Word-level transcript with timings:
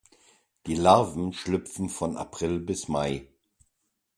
Die 0.65 0.73
Larven 0.73 1.31
schlüpfen 1.31 1.87
von 1.87 2.17
April 2.17 2.57
bis 2.59 2.87
Mai. 2.87 3.27